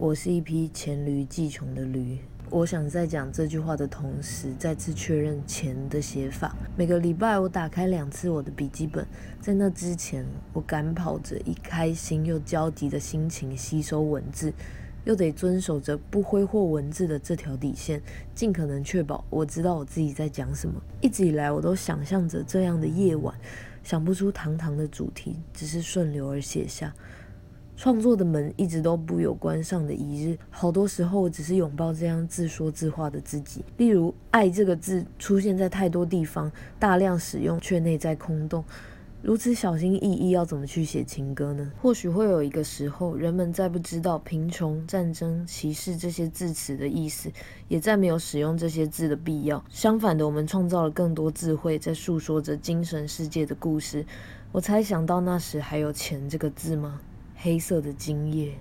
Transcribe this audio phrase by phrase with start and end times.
[0.00, 2.18] 我是一匹黔驴技穷的驴。
[2.50, 6.54] 我想在讲这句话的同时，再次确认“钱”的写法。
[6.76, 9.04] 每个礼拜，我打开两次我的笔记本，
[9.40, 14.52] 在那之前，我赶跑着以开心又焦急的心情吸收文字，
[15.04, 18.00] 又得遵守着不挥霍文字的这条底线，
[18.36, 20.80] 尽可能确保我知道我自己在讲什么。
[21.00, 23.34] 一直以来，我都想象着这样的夜晚，
[23.82, 26.94] 想不出堂堂的主题，只是顺流而写下。
[27.78, 33.64] 创作的门一直都不有关上的一日，好多时候只是拥抱这样自说自话的自己。
[33.76, 38.64] 例如，“爱”这个字出现在太多地方，大量使用却内在空洞。
[39.22, 41.70] 如此小心翼翼，要怎么去写情歌呢？
[41.80, 47.30] 或许会有一个时候，人们再不知道贫穷、战争、歧视这些字词的意思，
[47.68, 49.64] 也再没有使用这些字的必要。
[49.70, 54.04] 相反的，我们创造了更多智慧，在诉说着精神世界的故事。
[54.50, 57.00] 我猜想到那时还有“钱”这个字吗？
[57.40, 58.58] 黑色的精液。